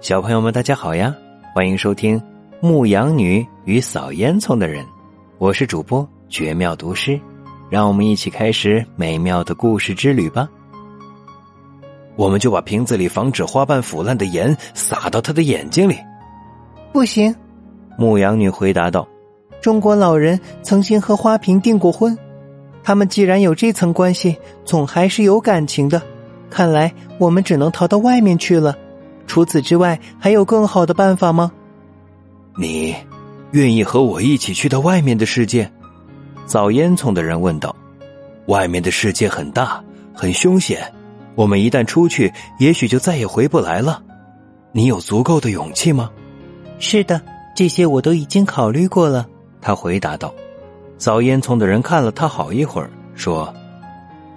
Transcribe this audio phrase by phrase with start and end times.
[0.00, 1.14] 小朋友们，大家好呀！
[1.54, 2.18] 欢迎收听
[2.58, 4.82] 《牧羊女与扫烟囱的人》，
[5.36, 7.20] 我是主播绝妙读诗，
[7.68, 10.48] 让我们一起开始美妙的故事之旅吧。
[12.16, 15.98] 我们就把瓶子里防止花瓣腐烂的盐撒到他的眼睛里。
[16.94, 17.36] 不行，
[17.98, 19.06] 牧羊女回答道
[19.60, 22.16] ：“中国老人曾经和花瓶订过婚，
[22.82, 26.00] 他们既然有这层关系，总还是有感情的。
[26.48, 28.74] 看来我们只能逃到外面去了。
[29.30, 31.52] 除此之外，还有更好的办法吗？”
[32.58, 32.96] 你
[33.52, 35.70] 愿意和我一起去到外面的世界？
[36.46, 37.72] 扫烟囱的人问道。
[38.50, 39.80] “外面的世界很大，
[40.12, 40.92] 很凶险，
[41.36, 44.02] 我们一旦出去，也许就再也回不来了。
[44.72, 46.10] 你有足够的勇气吗？”
[46.80, 47.22] 是的，
[47.54, 49.28] 这些我都已经考虑过了。”
[49.62, 50.34] 他回答道。
[50.98, 53.54] 扫烟囱的人看了他好一会儿，说：“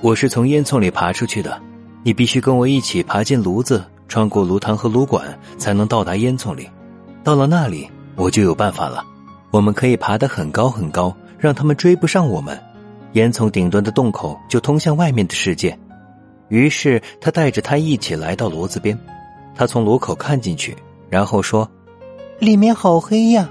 [0.02, 1.60] 我是从烟囱里爬出去的，
[2.04, 5.26] 你必须跟我一起爬进炉子，穿过炉膛和炉管，
[5.58, 6.70] 才能到达烟囱里。
[7.24, 9.04] 到了那里，我就有办法了。
[9.50, 12.56] 我们可以爬得很高很高，让他们追不上我们。
[13.14, 15.76] 烟囱顶端的洞口就通向外面的世界。”
[16.50, 18.96] 于是他带着他一起来到炉子边，
[19.56, 20.78] 他从炉口看进去，
[21.10, 21.68] 然后说。
[22.38, 23.50] 里面好黑呀，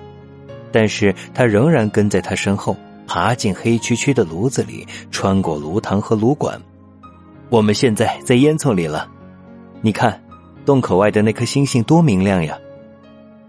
[0.70, 6.62] 但是他仍然跟在他身后，爬进黑黢黢的炉子里，穿过炉膛和炉管。
[7.48, 9.08] 我们现在在烟囱里了，
[9.80, 10.22] 你看，
[10.64, 12.58] 洞口外的那颗星星多明亮呀！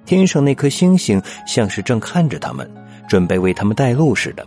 [0.06, 2.70] 天上那颗星星像是正看着他们，
[3.08, 4.46] 准备为他们带路似的。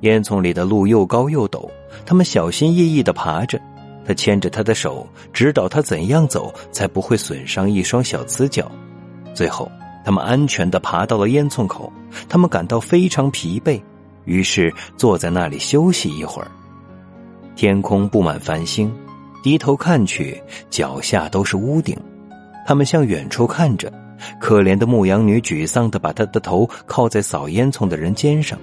[0.00, 1.68] 烟囱里的路又高又陡，
[2.04, 3.60] 他们小心翼翼的爬着。
[4.04, 8.70] 他牵着他的手，指导他怎样走才不会损伤一双小瓷脚。
[9.34, 9.70] 最后。
[10.04, 11.92] 他们安全的爬到了烟囱口，
[12.28, 13.80] 他们感到非常疲惫，
[14.24, 16.50] 于是坐在那里休息一会儿。
[17.54, 18.92] 天空布满繁星，
[19.42, 20.40] 低头看去，
[20.70, 21.96] 脚下都是屋顶。
[22.66, 23.92] 他们向远处看着，
[24.40, 28.58] 可怜的牧羊女沮丧的把她的头靠在扫烟囱的人肩上。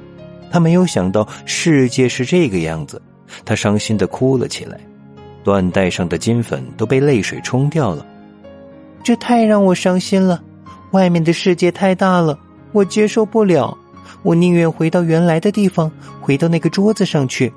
[0.50, 3.02] 她没有想到世界是这个样子，
[3.44, 4.80] 她伤心的哭了起来，
[5.44, 8.06] 缎带上的金粉都被泪水冲掉了。
[9.04, 10.42] 这太让我伤心了。
[10.92, 12.40] 外面的世界太大了，
[12.72, 13.78] 我接受不了。
[14.24, 17.52] 我宁愿回到原来的地方，回到那个桌子上去。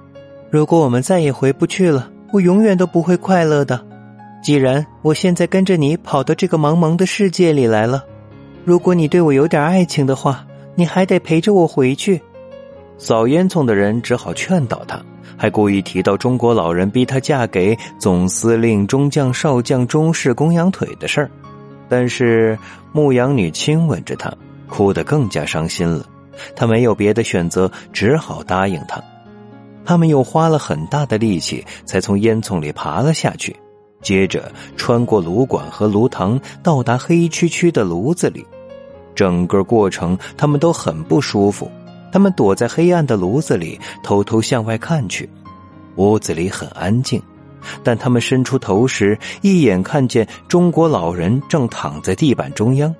[0.50, 3.80] 如果我们再也回不去了，我永远都不会快乐的。
[4.42, 8.02] 既然我现在跟着你跑到这个茫茫的世界里来了，
[8.64, 10.44] 如果你对我有点爱情的话，
[10.74, 12.20] 你还得陪着我回去。
[12.98, 15.00] 扫烟囱的人只好劝导他，
[15.36, 21.30] 还故意提到中国老人逼他嫁给总司令、中将、少将、中士公羊腿的事儿。
[21.88, 22.58] 但是
[22.92, 24.32] 牧羊女亲吻着他，
[24.68, 26.06] 哭得更加伤心了。
[26.56, 29.02] 他没有别的选择，只好答应他。
[29.84, 33.54] 他们又花了很大的力气，才从烟囱里爬了下去。
[34.00, 38.44] 接着穿过炉管和炉膛，到达黑黢黢的炉子里。
[39.14, 41.70] 整个过程他们都很不舒服。
[42.10, 45.28] 他们躲在黑暗的炉子里，偷偷向外看去。
[45.96, 47.22] 屋子里很安静。
[47.84, 52.92] 但他们伸出头时，一眼看见中国老人正躺在地板中央。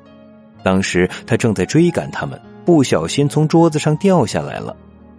[0.63, 4.77] 当时他正在追赶他们，不小心从桌子上掉下来了。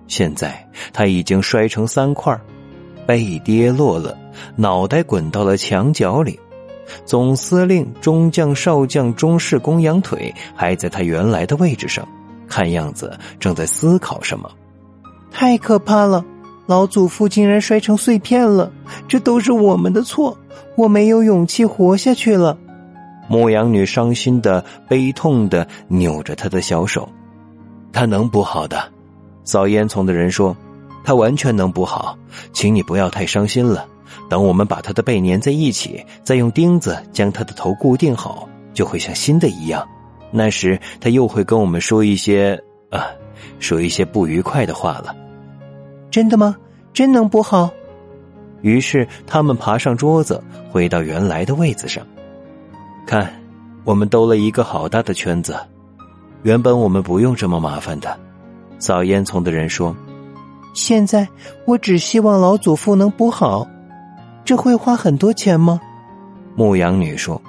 [0.08, 2.40] 现在他已经摔成三块，
[3.06, 4.18] 背跌落了，
[4.56, 6.40] 脑袋滚到了墙角里。
[7.06, 12.08] 总司令、中将、少将、中士公羊腿还在他原来的位置上，
[12.48, 14.52] 看样子正在思考什么。
[15.32, 16.24] 太可怕了！
[16.66, 18.72] 老祖父竟然摔成碎片了，
[19.08, 20.38] 这都是我们的错，
[20.76, 22.58] 我没有勇气活下去了。
[23.28, 27.10] 牧羊女伤心的、悲痛的扭着他的小手。
[27.92, 28.92] 他能补好的，
[29.44, 30.56] 扫烟囱的人说，
[31.04, 32.18] 他完全能补好，
[32.52, 33.86] 请你不要太伤心了。
[34.30, 39.88] 等我们把他的背粘在一起，再用钉子将他的头固定好，就会像新的一样。
[40.32, 42.60] 那时他又会跟我们说一些
[42.90, 43.08] 啊，
[43.60, 45.16] 说一些不愉快的话了。
[46.10, 46.56] 真的吗？
[46.94, 47.70] 真能补好？
[48.62, 50.42] 于是他们爬上桌子，
[50.72, 52.06] 回到原来的位子上。
[53.06, 53.32] 看，
[53.84, 55.56] 我们兜了一个好大的圈子。
[56.44, 58.18] 原本我们不用这么麻烦的。
[58.84, 59.96] 扫烟囱的人说
[60.76, 61.26] ：“现在
[61.66, 63.66] 我只希望老祖父能补好。
[64.44, 65.80] 这会花很多钱吗？”
[66.54, 67.42] 牧羊女说：“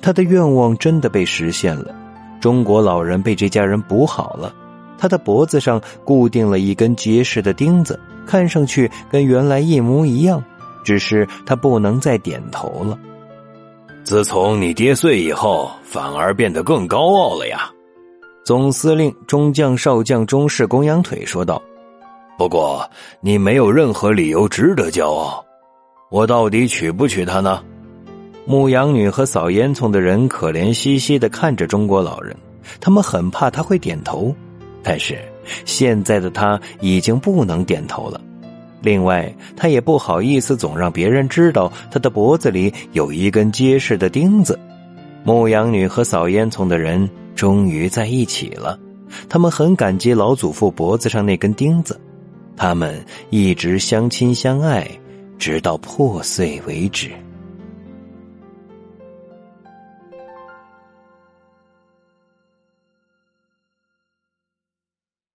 [0.00, 1.92] 她的愿望真的被实现了。
[2.40, 4.54] 中国老人被这家人补好了。”
[4.96, 10.42] 他的脖子上固定了一根结实的钉子，看上去跟原来一模一样，
[10.84, 12.96] 只是他不能再点头了。
[14.04, 17.70] 自从你跌碎以后，反而变得更高傲了呀！
[18.44, 21.60] 总司令、中将、少将、中士公羊腿说道。
[22.36, 22.86] 不过
[23.20, 25.42] 你没有任何理由值得骄傲。
[26.10, 27.62] 我到底娶不娶她呢？
[28.44, 32.36] 牧羊女和扫烟囱的人可怜兮兮的看着中国老人，
[32.80, 34.34] 他们很怕他会点头，
[34.82, 35.18] 但是
[35.64, 38.20] 现在的他已经不能点头了。
[38.82, 44.60] 另外，他也不好意思总让别人知道他的脖子里有一根结实的钉子。
[45.24, 48.78] 牧羊女和扫烟囱的人终于在一起了，
[49.28, 52.00] 他们很感激老祖父脖子上那根钉子，
[52.56, 54.88] 他们一直相亲相爱，
[55.38, 57.10] 直到破碎为止。